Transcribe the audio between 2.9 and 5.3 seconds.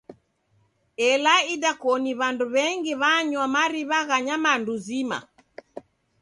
w'anywa mariw'a gha nyamandu zima.